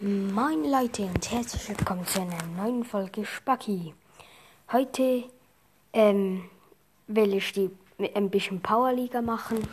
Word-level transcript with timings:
Moin 0.00 0.64
Leute 0.64 1.04
und 1.04 1.30
herzlich 1.30 1.68
willkommen 1.68 2.04
zu 2.04 2.20
einer 2.20 2.42
neuen 2.56 2.82
Folge 2.82 3.24
Spacki. 3.24 3.94
Heute 4.72 5.30
ähm, 5.92 6.50
will 7.06 7.34
ich 7.34 7.52
die 7.52 7.70
ein 8.12 8.28
bisschen 8.28 8.60
Powerliga 8.60 9.22
machen. 9.22 9.64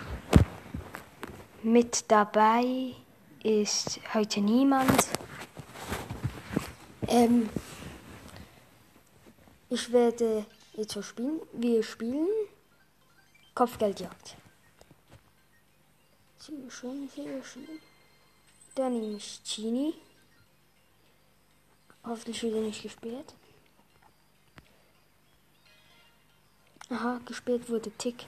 Mit 1.64 2.12
dabei 2.12 2.94
ist 3.42 4.00
heute 4.14 4.42
niemand. 4.42 5.10
Ähm, 7.08 7.50
ich 9.72 9.92
werde 9.92 10.46
jetzt 10.74 10.94
so 10.94 11.02
spielen. 11.02 11.40
Wir 11.52 11.82
spielen 11.82 12.28
Kopfgeldjagd. 13.56 14.38
Sehr 16.38 16.70
schön, 16.70 17.10
sehr 17.10 17.44
schön. 17.44 17.68
Dann 18.76 19.00
nehme 19.00 19.18
ich 19.18 19.42
Genie. 19.44 19.96
Hoffentlich 22.04 22.42
wieder 22.44 22.60
nicht 22.60 22.82
gesperrt. 22.82 23.36
Aha, 26.90 27.22
gesperrt 27.26 27.70
wurde 27.70 27.92
Tick. 27.92 28.26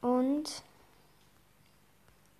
Und 0.00 0.62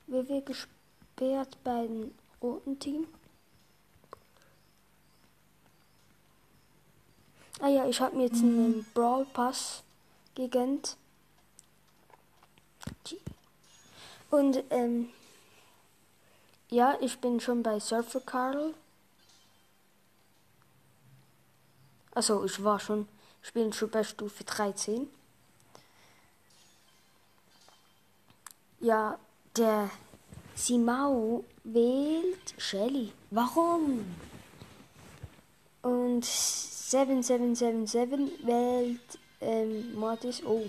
wer 0.06 0.28
wird 0.28 0.46
gesperrt 0.46 1.56
bei 1.64 1.86
dem 1.86 2.14
roten 2.40 2.78
Team? 2.78 3.06
Ah 7.60 7.68
ja, 7.68 7.86
ich 7.86 8.00
habe 8.00 8.16
mir 8.16 8.24
jetzt 8.24 8.42
einen 8.42 8.86
Brawl 8.94 9.26
Pass 9.26 9.82
gegönnt. 10.34 10.96
Und 14.30 14.62
ähm, 14.70 15.10
ja, 16.70 16.96
ich 17.00 17.20
bin 17.20 17.40
schon 17.40 17.62
bei 17.62 17.80
Surfer 17.80 18.20
Carl. 18.20 18.74
Also 22.12 22.44
ich 22.44 22.62
war 22.62 22.80
schon, 22.80 23.08
ich 23.42 23.52
bin 23.52 23.72
schon 23.72 23.90
bei 23.90 24.04
Stufe 24.04 24.44
13. 24.44 25.08
Ja, 28.80 29.18
der 29.56 29.90
Simao 30.54 31.44
wählt 31.64 32.54
Shelly. 32.58 33.12
Warum? 33.30 34.04
Und 35.82 36.24
7777 36.24 38.46
wählt 38.46 39.18
ähm, 39.40 39.94
Mortis. 39.94 40.42
Oh. 40.44 40.68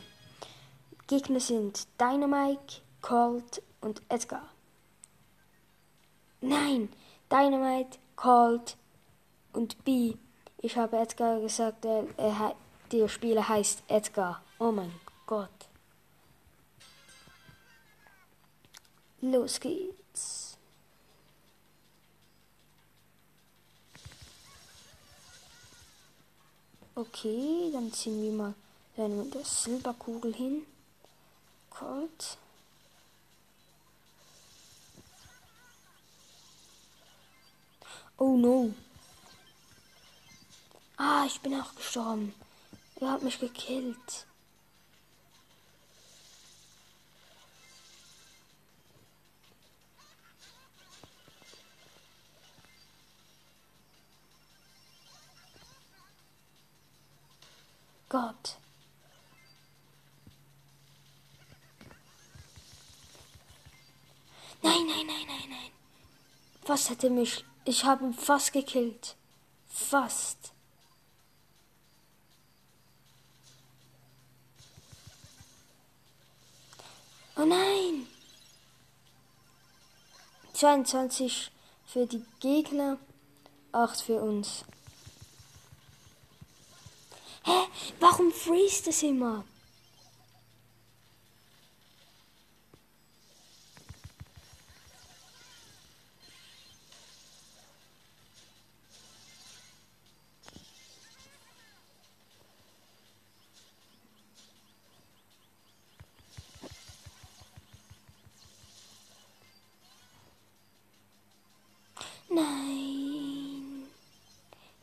Gegner 1.08 1.40
sind 1.40 1.88
Dynamite, 2.00 2.81
Colt 3.02 3.62
und 3.81 4.02
Edgar. 4.08 4.50
Nein, 6.42 6.89
Dynamite, 7.30 8.00
Colt 8.16 8.75
und 9.53 9.84
B. 9.84 10.16
Ich 10.58 10.75
habe 10.75 10.97
Edgar 10.97 11.39
gesagt, 11.39 11.86
er, 11.86 12.06
er, 12.17 12.56
der 12.92 13.08
Spieler 13.08 13.47
heißt 13.47 13.84
Edgar. 13.88 14.42
Oh 14.59 14.72
mein 14.72 14.92
Gott. 15.28 15.50
Los 19.22 19.59
geht's. 19.59 20.58
Okay, 26.95 27.69
dann 27.72 27.94
ziehen 27.94 28.22
wir 28.22 28.31
mal 28.31 28.53
eine 28.97 29.25
der 29.25 29.45
Silberkugel 29.45 30.34
hin. 30.34 30.66
Colt. 31.69 32.38
Oh 38.23 38.38
no. 38.38 38.72
Ah, 40.95 41.25
ich 41.25 41.41
bin 41.41 41.59
auch 41.59 41.73
gestorben. 41.73 42.35
Er 43.00 43.13
hat 43.13 43.23
mich 43.23 43.40
gekillt. 43.40 44.28
Gott. 58.07 58.57
Nein, 64.62 64.85
nein, 64.85 65.07
nein, 65.07 65.25
nein, 65.25 65.50
nein. 65.50 65.72
Was 66.67 66.88
hätte 66.91 67.09
mich. 67.09 67.44
Ich 67.66 67.85
habe 67.85 68.05
ihn 68.05 68.13
fast 68.13 68.53
gekillt. 68.53 69.16
Fast. 69.67 70.53
Oh 77.35 77.45
nein! 77.45 78.07
22 80.53 81.51
für 81.85 82.05
die 82.05 82.23
Gegner, 82.39 82.97
8 83.72 84.01
für 84.01 84.22
uns. 84.22 84.63
Hä? 87.43 87.67
Warum 87.99 88.31
freest 88.31 88.88
es 88.88 89.01
immer? 89.01 89.43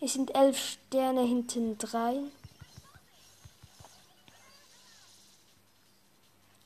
Es 0.09 0.15
sind 0.15 0.35
elf 0.35 0.59
Sterne 0.59 1.21
hinten 1.21 1.77
drein. 1.77 2.33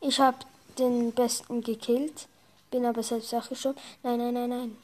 Ich 0.00 0.20
habe 0.20 0.38
den 0.78 1.10
besten 1.10 1.60
gekillt, 1.60 2.28
bin 2.70 2.86
aber 2.86 3.02
selbst 3.02 3.34
auch 3.34 3.48
gestorben. 3.48 3.80
Nein, 4.04 4.18
nein, 4.18 4.34
nein, 4.34 4.48
nein. 4.48 4.78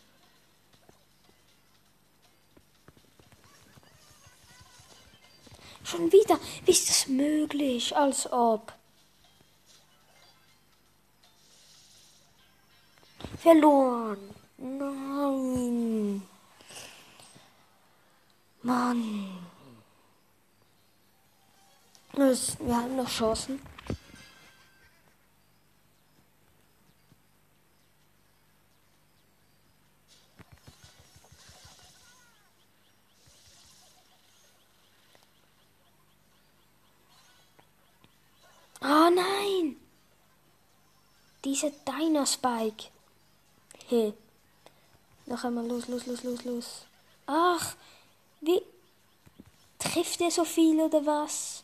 Schon 5.85 6.11
wieder? 6.11 6.41
Wie 6.65 6.73
ist 6.73 6.91
das 6.91 7.07
möglich? 7.07 7.97
Als 7.97 8.29
ob. 8.33 8.73
Verloren. 13.41 14.35
Nein. 14.57 16.28
Mann. 18.69 19.31
Wir 22.13 22.77
haben 22.77 22.97
noch 22.97 23.09
Chancen. 23.09 23.59
Oh 38.83 39.11
nein! 39.11 39.77
Diese 41.43 41.71
Dino-Spike. 41.71 42.91
Hey. 43.87 44.13
Noch 45.25 45.43
einmal 45.45 45.67
los, 45.67 45.89
los, 45.89 46.07
los, 46.07 46.23
los, 46.23 46.45
los. 46.45 46.87
Ach, 47.27 47.75
wie. 48.41 48.63
Trifft 49.79 50.21
er 50.21 50.31
so 50.31 50.45
viel 50.45 50.81
oder 50.81 51.05
was? 51.07 51.63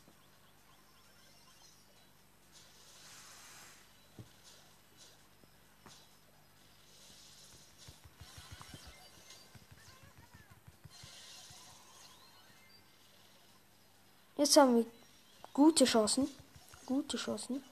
Jetzt 14.37 14.56
haben 14.56 14.77
wir 14.77 14.87
gute 15.53 15.85
Chancen. 15.85 16.29
Gute 16.87 17.17
Chancen. 17.17 17.65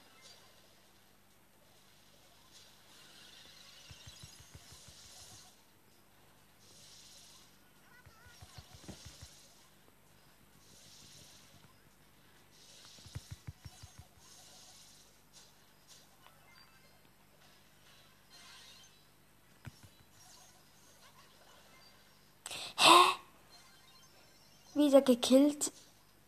Wieder 24.93 25.01
gekillt. 25.01 25.71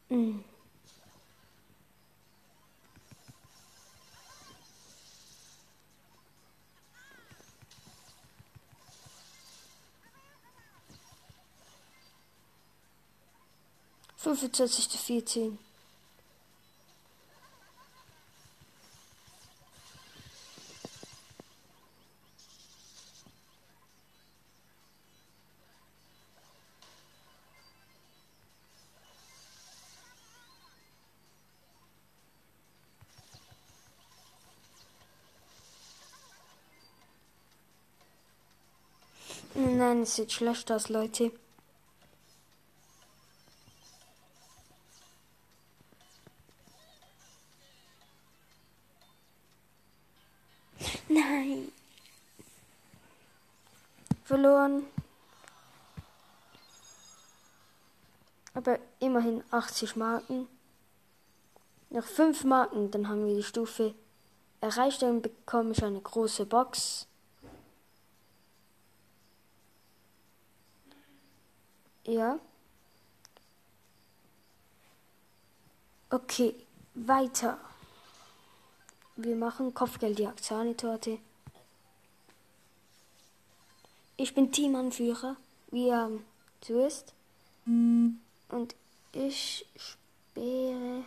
Hm. 0.09 0.44
Fünfundzwanzig 14.17 14.89
zu 14.89 14.97
vierzehn. 14.97 15.59
Nein, 39.87 40.01
es 40.01 40.15
sieht 40.15 40.31
schlecht 40.31 40.71
aus, 40.71 40.89
Leute. 40.89 41.31
Nein. 51.07 51.71
Verloren. 54.23 54.87
Aber 58.55 58.79
immerhin 58.99 59.43
80 59.51 59.95
Marken. 59.97 60.47
Noch 61.91 62.05
5 62.05 62.43
Marken, 62.43 62.89
dann 62.89 63.07
haben 63.07 63.27
wir 63.27 63.35
die 63.35 63.43
Stufe 63.43 63.93
erreicht. 64.61 65.03
Dann 65.03 65.21
bekomme 65.21 65.73
ich 65.73 65.83
eine 65.83 66.01
große 66.01 66.47
Box. 66.47 67.05
Ja. 72.06 72.40
Okay, 76.10 76.56
weiter. 76.94 77.57
Wir 79.16 79.36
machen 79.36 79.74
Kopfgeldjagd, 79.74 80.44
Sahnetorte. 80.44 81.18
Ich 84.18 84.34
bin 84.36 84.52
Teamanführer, 84.52 85.36
wie 85.72 85.90
er 85.90 86.06
ähm, 86.07 86.24
so 86.63 86.86
ist. 86.86 87.13
Und 87.66 88.75
ich 89.12 89.66
sperre. 89.75 91.06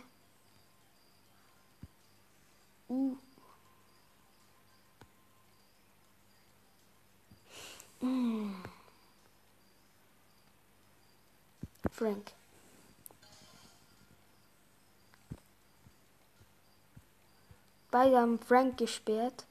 Uh. 2.89 3.15
Mm. 8.01 8.78
Frank. 11.91 12.31
Beide 17.91 18.19
haben 18.19 18.39
Frank 18.39 18.77
gesperrt. 18.77 19.45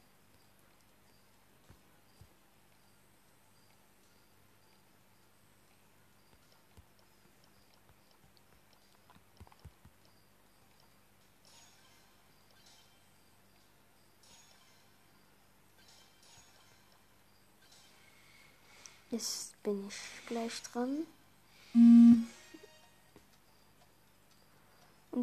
Jetzt 19.10 19.60
bin 19.62 19.88
ich 19.88 20.26
gleich 20.26 20.62
dran. 20.62 21.06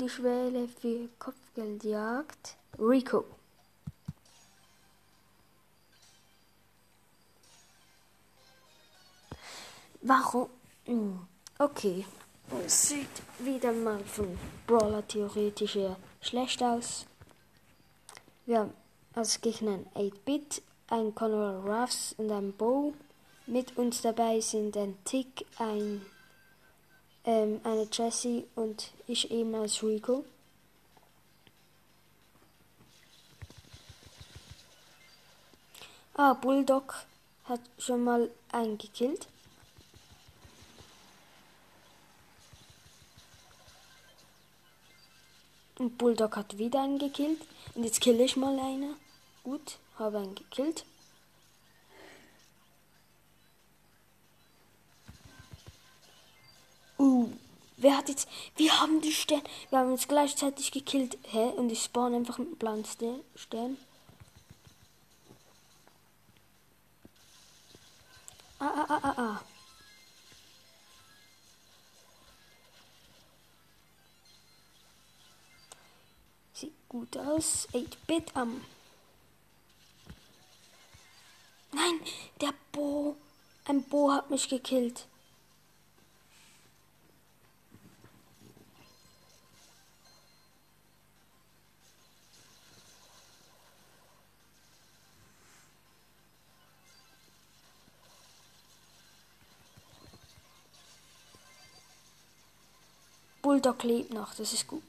Ich 0.02 0.22
wähle 0.22 0.68
für 0.68 1.08
Kopfgeldjagd 1.18 2.58
Rico. 2.78 3.24
Warum? 10.02 10.50
Hm, 10.86 11.20
okay. 11.58 12.06
Es 12.64 12.90
sieht 12.90 13.08
wieder 13.40 13.72
mal 13.72 14.04
von 14.04 14.38
Brawler 14.68 15.08
theoretisch 15.08 15.76
her 15.76 15.96
schlecht 16.22 16.62
aus. 16.62 17.06
Wir 18.46 18.60
haben 18.60 18.74
als 19.14 19.42
Gegner 19.42 19.80
ein 19.96 20.12
8-Bit, 20.12 20.62
ein 20.90 21.16
Conor 21.16 21.66
Ruffs 21.66 22.14
und 22.18 22.32
ein 22.32 22.54
Bow. 22.54 22.94
Mit 23.48 23.78
uns 23.78 24.02
dabei 24.02 24.40
sind 24.42 24.78
ein 24.78 24.98
Tick, 25.06 25.46
ein, 25.58 26.06
ähm, 27.26 27.60
eine 27.64 27.88
Jessie 27.92 28.46
und 28.56 28.92
ich 29.08 29.32
eben 29.32 29.54
als 29.56 29.82
Rico. 29.84 30.24
Ah, 36.14 36.34
Bulldog 36.34 36.96
hat 37.44 37.60
schon 37.78 38.04
mal 38.04 38.30
einen 38.52 38.78
gekillt. 38.78 39.28
Und 45.78 45.98
Bulldog 45.98 46.38
hat 46.38 46.58
wieder 46.58 46.84
einen 46.84 47.00
gekillt. 47.00 47.42
Und 47.74 47.84
jetzt 47.84 48.00
kill 48.00 48.22
ich 48.22 48.38
mal 48.38 48.58
einen. 48.58 48.96
Gut, 49.44 49.78
habe 50.00 50.20
einen 50.20 50.36
gekillt. 50.36 50.86
Wer 57.86 57.98
hat 57.98 58.10
jetzt. 58.10 58.28
Wir 58.56 58.82
haben 58.82 59.00
die 59.00 59.14
Sterne. 59.14 59.44
Wir 59.70 59.80
haben 59.80 59.92
uns 59.92 60.08
gleichzeitig 60.08 60.72
gekillt. 60.72 61.20
Hä? 61.32 61.52
Und 61.56 61.70
ich 61.72 61.84
spawn 61.84 62.16
einfach 62.16 62.40
mit 62.40 62.58
blauen 62.58 62.84
Stern. 63.36 63.78
Ah, 68.58 68.66
ah, 68.66 68.86
ah, 68.90 69.00
ah, 69.04 69.14
ah. 69.18 69.42
Sieht 76.54 76.74
gut 76.90 77.16
aus. 77.18 77.68
8-Bit 77.72 78.36
am. 78.36 78.66
Nein, 81.72 82.00
der 82.42 82.54
Bo. 82.72 83.16
Ein 83.66 83.84
Bo 83.84 84.12
hat 84.12 84.32
mich 84.32 84.50
gekillt. 84.50 85.08
Bulldog 103.66 103.84
lebt 103.84 104.14
noch, 104.14 104.36
das 104.36 104.54
ist 104.54 104.68
gut. 104.68 104.84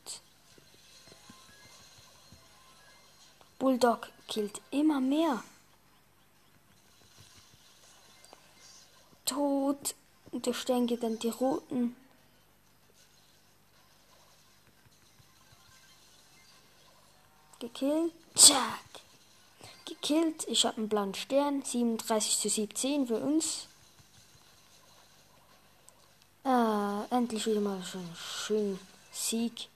Bulldog 3.58 4.10
killt 4.28 4.60
immer 4.70 5.00
mehr. 5.00 5.42
Tot. 9.24 9.94
Und 10.30 10.46
ich 10.46 10.64
denke 10.66 10.98
dann 10.98 11.18
die 11.18 11.30
roten. 11.30 11.96
Gekillt. 17.60 18.12
Zack. 18.34 19.00
Gekillt. 19.86 20.46
Ich 20.48 20.66
habe 20.66 20.76
einen 20.76 20.90
blauen 20.90 21.14
Stern. 21.14 21.62
37 21.62 22.38
zu 22.40 22.50
17 22.50 23.06
für 23.06 23.20
uns. 23.20 23.68
Ah, 26.48 27.04
endlich 27.10 27.44
wieder 27.46 27.60
mal 27.60 27.82
so 27.82 27.98
ein 27.98 28.14
schönen 28.14 28.78
Sieg. 29.10 29.68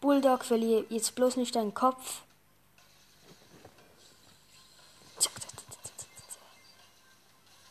Bulldog 0.00 0.44
verliert 0.44 0.90
jetzt 0.90 1.14
bloß 1.14 1.36
nicht 1.36 1.54
deinen 1.54 1.74
Kopf. 1.74 2.22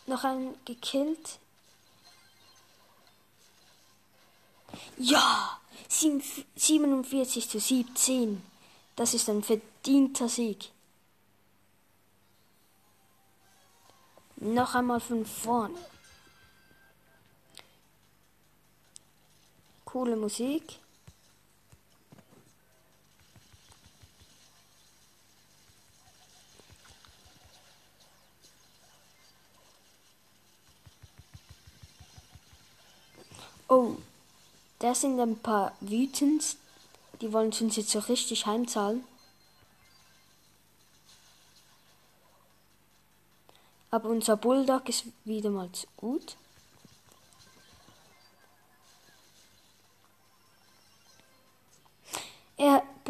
Noch 0.05 0.23
einen 0.23 0.55
gekillt. 0.63 1.39
Ja, 4.95 5.59
47 5.89 7.49
zu 7.49 7.59
17. 7.59 8.41
Das 8.95 9.13
ist 9.13 9.27
ein 9.27 9.43
verdienter 9.43 10.29
Sieg. 10.29 10.71
Noch 14.37 14.73
einmal 14.73 15.01
von 15.01 15.25
vorne. 15.25 15.75
Coole 19.95 20.17
Musik. 20.17 20.77
Oh, 33.69 33.95
da 34.79 34.93
sind 34.93 35.17
ein 35.17 35.37
paar 35.37 35.71
wütend. 35.79 36.57
Die 37.21 37.31
wollen 37.31 37.53
uns 37.53 37.77
jetzt 37.77 37.91
so 37.91 37.99
richtig 37.99 38.45
heimzahlen. 38.45 39.05
Aber 43.91 44.09
unser 44.09 44.35
Bulldog 44.35 44.89
ist 44.89 45.05
wieder 45.23 45.51
mal 45.51 45.69
gut. 45.95 46.35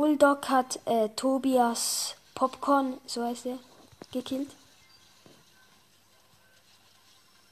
Bulldog 0.06 0.50
hat 0.50 0.80
äh, 0.86 1.10
Tobias 1.16 2.16
Popcorn, 2.36 3.00
so 3.08 3.24
heißt 3.24 3.48
er, 3.48 3.58
gekillt. 4.12 4.56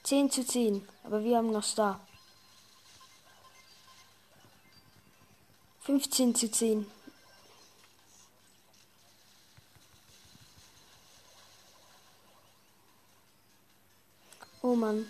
10 0.04 0.30
zu 0.30 0.46
10, 0.46 0.88
aber 1.04 1.24
wir 1.24 1.38
haben 1.38 1.52
noch 1.52 1.64
Star. 1.64 2.00
15 5.82 6.36
zu 6.36 6.52
10. 6.52 6.86
Oh 14.62 14.76
Mann. 14.76 15.08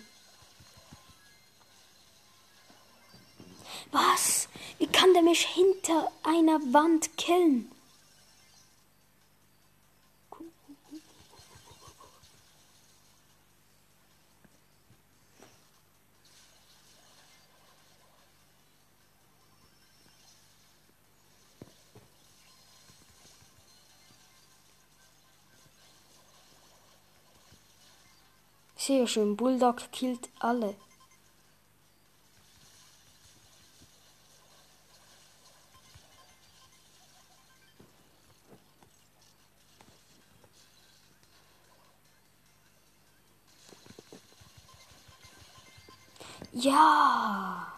Der 5.14 5.22
mich 5.22 5.46
hinter 5.46 6.10
einer 6.24 6.58
Wand 6.72 7.16
killen? 7.16 7.70
Sehr 28.76 29.06
schön, 29.06 29.36
Bulldog 29.36 29.92
killt 29.92 30.28
alle. 30.40 30.74
Ja, 46.64 47.70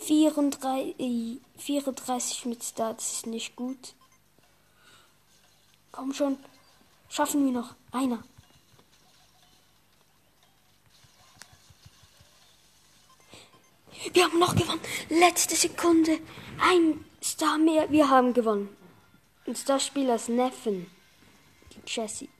34, 0.00 1.42
34 1.58 2.46
mit 2.46 2.64
Starts 2.64 3.12
ist 3.12 3.26
nicht 3.26 3.54
gut. 3.54 3.94
Komm 5.92 6.14
schon, 6.14 6.38
schaffen 7.10 7.44
wir 7.44 7.52
noch. 7.52 7.74
Einer. 7.92 8.24
Wir 14.14 14.24
haben 14.24 14.38
noch 14.38 14.56
gewonnen. 14.56 14.80
Letzte 15.10 15.54
Sekunde. 15.54 16.18
Ein 16.58 17.04
Star 17.22 17.58
mehr. 17.58 17.90
Wir 17.90 18.08
haben 18.08 18.32
gewonnen. 18.32 18.74
Und 19.44 19.58
Starspielers 19.58 20.28
Neffen. 20.28 20.90
Die 21.72 21.82
Jessie. 21.86 22.30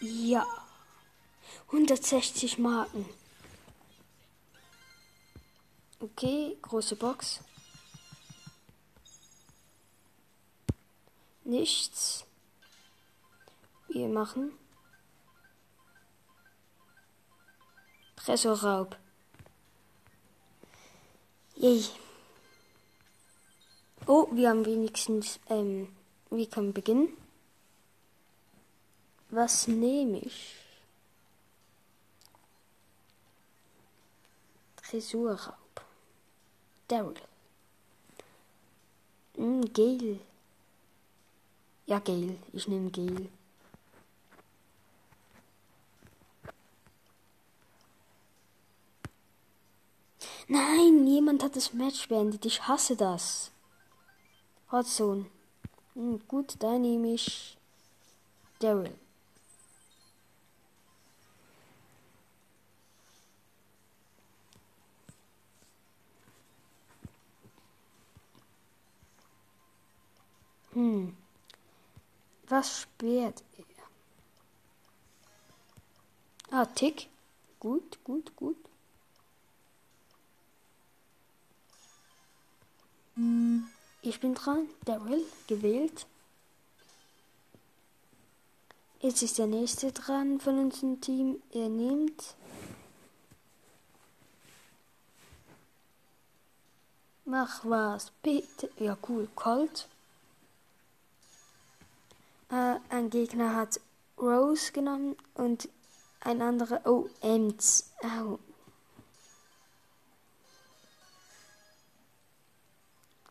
Ja. 0.00 0.63
160 1.68 2.58
Marken. 2.58 3.08
Okay, 6.00 6.56
große 6.62 6.96
Box. 6.96 7.40
Nichts. 11.44 12.24
Wir 13.88 14.08
machen 14.08 14.52
Tresorraub. 18.24 18.96
Yay. 21.56 21.84
Oh, 24.06 24.28
wir 24.32 24.48
haben 24.48 24.64
wenigstens, 24.64 25.38
ähm, 25.50 25.94
wir 26.30 26.46
können 26.48 26.72
beginnen. 26.72 27.14
Was 29.28 29.68
nehme 29.68 30.20
ich? 30.20 30.63
Tresorraub. 34.94 35.80
Daryl. 36.86 37.20
Hm, 39.36 39.72
Gale. 39.72 40.20
Ja, 41.86 41.98
Gale. 41.98 42.36
Ich 42.52 42.68
nehme 42.68 42.92
Gale. 42.92 43.28
Nein, 50.46 51.08
jemand 51.08 51.42
hat 51.42 51.56
das 51.56 51.72
Match 51.72 52.06
beendet. 52.08 52.44
Ich 52.46 52.68
hasse 52.68 52.94
das. 52.94 53.50
Hotzone. 54.70 55.26
Hm, 55.94 56.20
gut, 56.28 56.54
da 56.60 56.78
nehme 56.78 57.14
ich 57.14 57.58
Daryl. 58.60 58.94
Hm. 70.74 71.16
Was 72.48 72.82
sperrt 72.82 73.42
er? 73.56 73.64
Ah, 76.50 76.66
Tick. 76.66 77.08
Gut, 77.58 77.98
gut, 78.04 78.36
gut. 78.36 78.56
Ich 84.02 84.20
bin 84.20 84.34
dran. 84.34 84.68
Daryl 84.84 85.24
gewählt. 85.46 86.06
Jetzt 89.00 89.22
ist 89.22 89.38
der 89.38 89.46
nächste 89.46 89.92
dran 89.92 90.40
von 90.40 90.58
unserem 90.58 91.00
Team. 91.00 91.42
Er 91.52 91.70
nimmt. 91.70 92.34
Mach 97.24 97.64
was, 97.64 98.12
bitte. 98.22 98.70
Ja, 98.78 98.98
cool. 99.08 99.26
Colt. 99.34 99.88
Äh, 102.54 102.78
ein 102.88 103.10
Gegner 103.10 103.56
hat 103.56 103.80
Rose 104.16 104.70
genommen 104.70 105.16
und 105.34 105.68
ein 106.20 106.40
anderer. 106.40 106.82
Oh, 106.84 107.08
Ems. 107.20 107.92
Oh, 108.04 108.38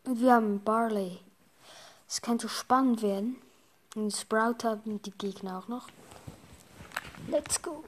Und 0.04 0.20
wir 0.20 0.34
haben 0.34 0.62
Barley. 0.62 1.20
Es 2.06 2.20
könnte 2.20 2.50
spannend 2.50 3.00
werden. 3.00 3.40
Und 3.96 4.14
Sprout 4.14 4.62
haben 4.62 5.00
die 5.00 5.12
Gegner 5.12 5.58
auch 5.58 5.68
noch. 5.68 5.88
Let's 7.28 7.62
go. 7.62 7.82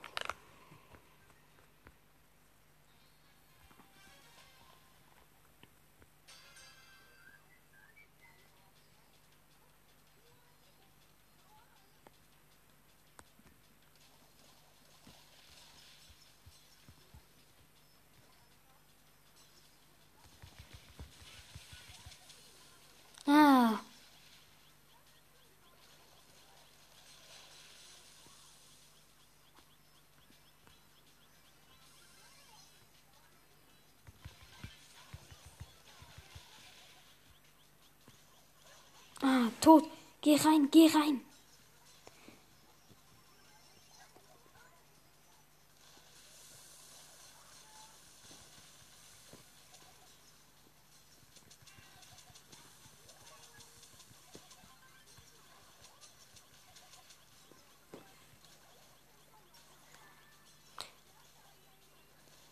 tot. 39.67 39.85
Geh 40.23 40.39
rein, 40.45 40.69
geh 40.71 40.89
rein. 40.95 41.21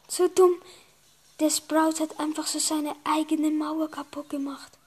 So 0.09 0.28
dumm. 0.28 0.61
Der 1.40 1.50
Sprout 1.50 1.99
hat 2.00 2.21
einfach 2.21 2.47
so 2.47 2.61
seine 2.61 2.94
eigene 3.04 3.50
Mauer 3.50 3.90
kaputt 3.90 4.30
gemacht. 4.30 4.78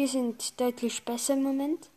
Wir 0.00 0.08
sind 0.08 0.58
deutlich 0.58 1.04
besser 1.04 1.34
im 1.34 1.42
Moment. 1.42 1.90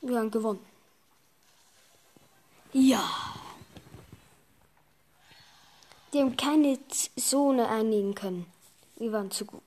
Wir 0.00 0.18
haben 0.18 0.30
gewonnen. 0.30 0.73
Ja. 2.74 3.08
Die 6.12 6.18
haben 6.18 6.36
keine 6.36 6.76
Zone 6.88 7.68
einigen 7.68 8.16
können. 8.16 8.52
Wir 8.96 9.12
waren 9.12 9.30
zu 9.30 9.44
gut. 9.44 9.62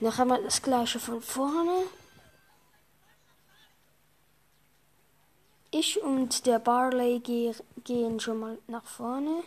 Noch 0.00 0.18
einmal 0.18 0.42
das 0.42 0.60
gleiche 0.60 0.98
von 0.98 1.22
vorne. 1.22 1.84
Ich 5.70 6.02
und 6.02 6.44
der 6.46 6.58
Barley 6.58 7.20
gehen 7.84 8.18
schon 8.18 8.40
mal 8.40 8.58
nach 8.66 8.84
vorne. 8.84 9.44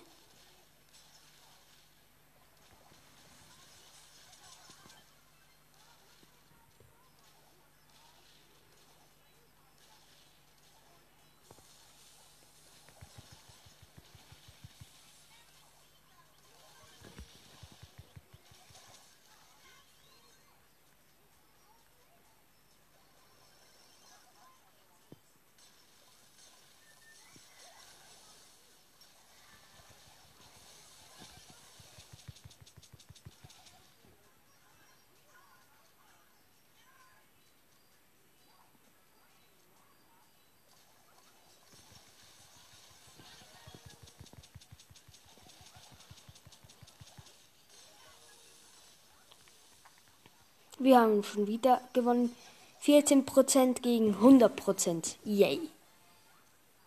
Wir 50.77 50.99
haben 50.99 51.23
schon 51.23 51.47
wieder 51.47 51.81
gewonnen. 51.93 52.35
14% 52.83 53.81
gegen 53.81 54.15
100%. 54.15 55.15
Yay. 55.23 55.69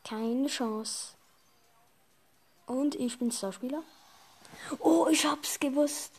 Keine 0.04 0.46
Chance. 0.48 1.14
Und 2.66 2.94
ich 2.94 3.18
bin 3.18 3.32
Starspieler. 3.32 3.82
Oh, 4.78 5.08
ich 5.10 5.24
hab's 5.24 5.58
gewusst. 5.58 6.12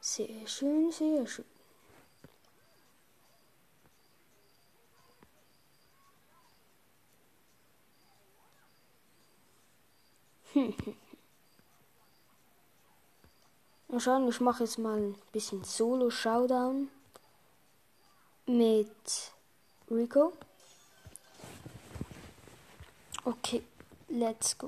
Sehr 0.00 0.46
schön, 0.46 0.90
sehr 0.90 1.26
schön. 1.26 1.53
Mal 13.94 14.00
schauen, 14.00 14.28
ich 14.28 14.40
mache 14.40 14.64
jetzt 14.64 14.78
mal 14.78 14.98
ein 14.98 15.14
bisschen 15.30 15.62
Solo 15.62 16.10
Showdown 16.10 16.88
mit 18.44 19.32
Rico. 19.88 20.32
Okay, 23.24 23.62
let's 24.08 24.58
go. 24.58 24.66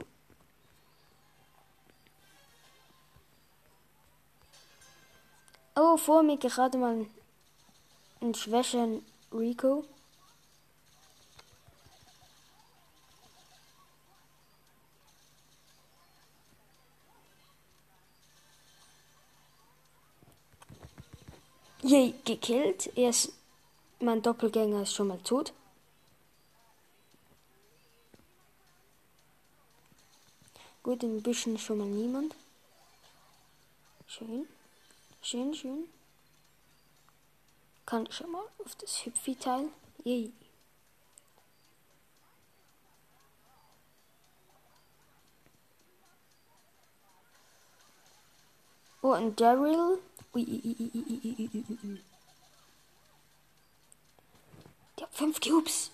Oh, 5.75 5.97
vor 5.97 6.23
mir 6.23 6.37
gerade 6.37 6.79
mal 6.79 7.05
ein 8.21 8.33
schwächeren 8.33 9.05
Rico. 9.33 9.85
Je 21.87 22.15
gekillt. 22.25 22.91
Er 22.97 23.11
ist, 23.11 23.33
mein 24.01 24.21
Doppelgänger 24.21 24.83
ist 24.83 24.93
schon 24.93 25.07
mal 25.07 25.21
tot. 25.23 25.53
Gut, 30.83 31.03
den 31.03 31.23
Büschen 31.23 31.57
schon 31.59 31.79
mal 31.79 31.87
niemand. 31.87 32.35
Schön. 34.09 34.49
Schön, 35.23 35.55
schön. 35.55 35.89
Kann 37.85 38.07
ich 38.07 38.17
schon 38.17 38.33
mal 38.33 38.43
auf 38.65 38.75
das 38.75 39.05
Hüpfi-Teil. 39.05 39.69
Yay. 40.03 40.33
Oh, 49.07 49.15
und 49.15 49.41
Daryl 49.41 50.01
Die 50.35 50.43
hat 55.01 55.15
fünf 55.15 55.41
Cubes. 55.41 55.93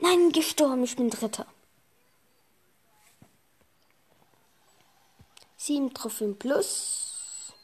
Nein, 0.00 0.32
gestorben, 0.32 0.84
ich 0.84 0.94
bin 0.94 1.08
Dritter. 1.08 1.46
Sieben 5.56 5.94
Trophäen 5.94 6.38
plus. 6.38 7.54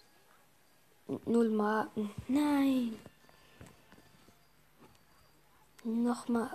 Null 1.26 1.50
Marken. 1.50 2.10
Nein. 2.28 2.98
Nochmal. 5.88 6.50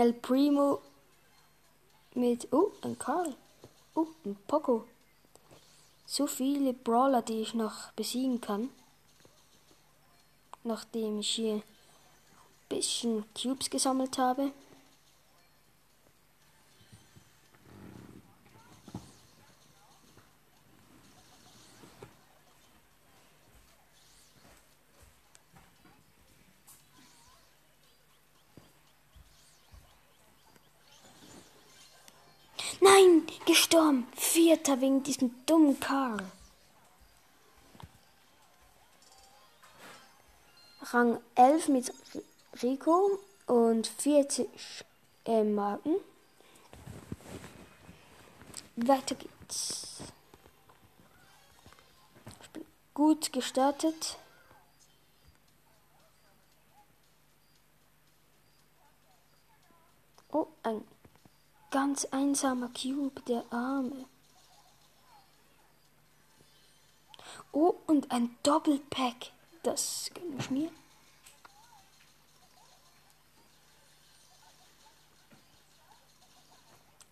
Ein 0.00 0.20
Primo 0.20 0.80
mit. 2.14 2.48
Oh, 2.52 2.72
ein 2.82 2.98
Karl. 2.98 3.34
Oh, 3.94 4.06
ein 4.24 4.36
Poco. 4.46 4.84
so 6.06 6.26
viele 6.26 6.72
Brawler, 6.72 7.22
die 7.22 7.40
ich 7.42 7.54
noch 7.54 7.92
besiegen 7.92 8.40
kann. 8.40 8.70
Nachdem 10.64 11.20
ich 11.20 11.30
hier 11.30 11.54
ein 11.54 11.62
bisschen 12.68 13.24
Cubes 13.34 13.70
gesammelt 13.70 14.18
habe. 14.18 14.52
Gestorben. 33.68 34.06
Vierter 34.16 34.80
wegen 34.80 35.02
diesem 35.02 35.44
dummen 35.44 35.78
Karl. 35.78 36.24
Rang 40.80 41.20
11 41.34 41.68
mit 41.68 41.92
Rico 42.62 43.18
und 43.46 43.86
40 43.86 44.48
äh, 45.26 45.44
Marken. 45.44 45.96
Weiter 48.76 49.14
geht's. 49.16 49.98
Gut 52.94 53.34
gestartet. 53.34 54.16
Oh, 60.30 60.46
ein 60.62 60.82
ganz 61.70 62.04
einsamer 62.06 62.68
Cube, 62.68 63.20
der 63.22 63.44
Arme. 63.50 64.06
Oh, 67.52 67.74
und 67.86 68.10
ein 68.10 68.36
Doppelpack. 68.42 69.32
Das 69.62 70.10
gönne 70.14 70.36
ich 70.38 70.50
mir. 70.50 70.70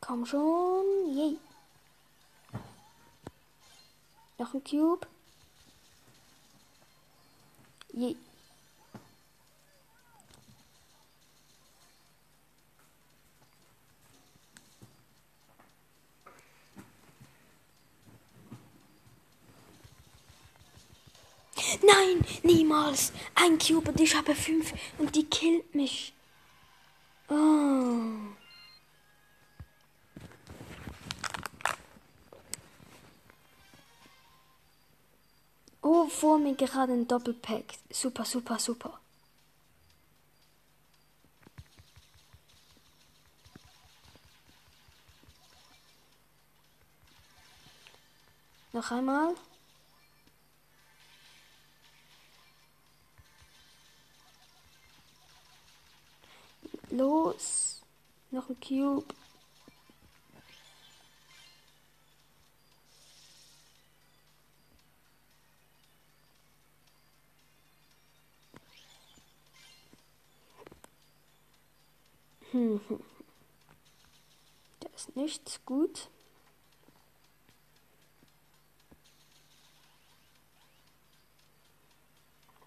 Komm 0.01 0.25
schon. 0.25 0.85
Yay. 1.17 1.39
Noch 4.39 4.55
ein 4.55 4.63
Cube. 4.63 5.07
Yay. 7.93 8.17
Nein, 21.83 22.25
niemals. 22.97 23.13
Ein 23.35 23.59
Cube 23.59 23.91
und 23.91 24.01
ich 24.01 24.15
habe 24.15 24.35
fünf 24.35 24.73
und 24.99 25.15
die 25.15 25.25
killt 25.25 25.75
mich. 25.75 26.13
Oh. 27.29 28.03
Oh, 35.83 36.09
vor 36.09 36.39
mir 36.39 36.55
gerade 36.55 36.93
ein 36.93 37.07
Doppelpack. 37.07 37.65
Super, 37.91 38.25
super, 38.25 38.59
super. 38.59 38.99
Noch 48.73 48.91
einmal. 48.91 49.35
Los. 56.97 57.83
Noch 58.31 58.49
ein 58.49 58.59
Cube. 58.59 59.15
Hm. 72.53 72.81
Da 74.81 74.89
ist 74.95 75.17
nichts 75.17 75.61
gut. 75.65 76.09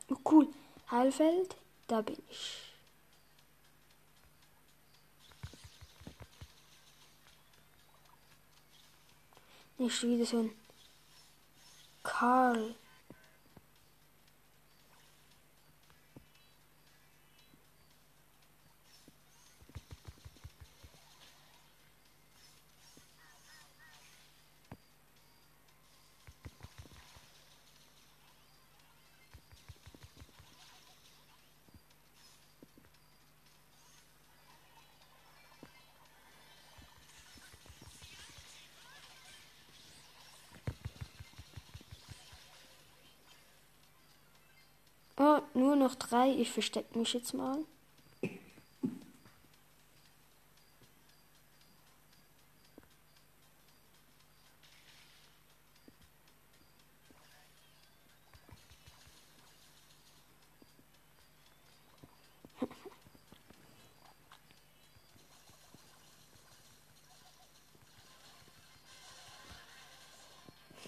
Oh, 0.09 0.15
cool. 0.31 0.47
Heilfeld, 0.91 1.55
da 1.87 2.01
bin 2.01 2.17
ich. 2.29 2.68
Nicht 9.79 10.03
wieder 10.03 10.25
so 10.25 10.39
ein 10.39 10.51
Karl. 12.03 12.75
Oh, 45.19 45.41
nur 45.53 45.75
noch 45.75 45.95
drei. 45.95 46.29
Ich 46.29 46.49
verstecke 46.49 46.97
mich 46.97 47.13
jetzt 47.13 47.33
mal. 47.33 47.57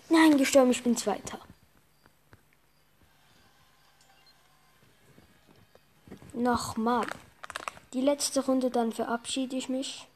Nein, 0.10 0.38
gestorben, 0.38 0.72
ich 0.72 0.84
bin 0.84 0.96
Zweiter. 0.96 1.39
Nochmal. 6.41 7.06
Die 7.93 8.01
letzte 8.01 8.43
Runde, 8.43 8.71
dann 8.71 8.91
verabschiede 8.91 9.56
ich 9.56 9.69
mich. 9.69 10.08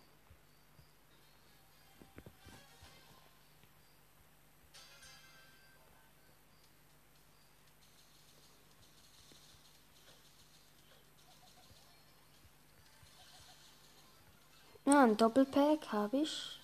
Ja, 14.86 15.04
ein 15.04 15.16
Doppelpack 15.16 15.92
habe 15.92 16.18
ich. 16.18 16.60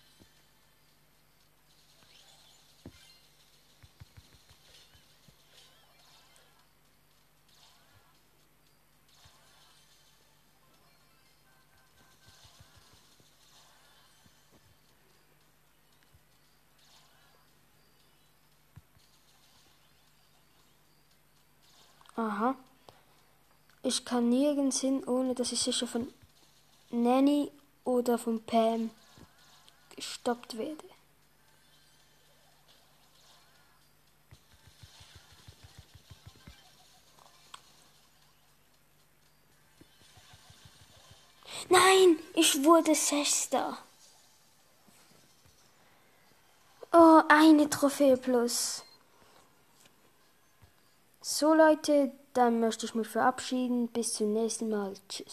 Aha. 22.21 22.55
Ich 23.81 24.05
kann 24.05 24.29
nirgends 24.29 24.79
hin, 24.79 25.03
ohne 25.07 25.33
dass 25.33 25.51
ich 25.51 25.59
sicher 25.59 25.87
von 25.87 26.13
Nanny 26.91 27.51
oder 27.83 28.19
von 28.19 28.43
Pam 28.45 28.91
gestoppt 29.95 30.55
werde. 30.55 30.85
Nein, 41.69 42.19
ich 42.35 42.63
wurde 42.63 42.93
Sechster. 42.93 43.79
Oh, 46.93 47.23
eine 47.29 47.67
Trophäe 47.67 48.15
plus. 48.15 48.83
So 51.23 51.53
Leute, 51.53 52.11
dann 52.33 52.59
möchte 52.59 52.87
ich 52.87 52.95
mich 52.95 53.07
verabschieden. 53.07 53.89
Bis 53.89 54.13
zum 54.13 54.33
nächsten 54.33 54.69
Mal. 54.69 54.93
Tschüss. 55.07 55.27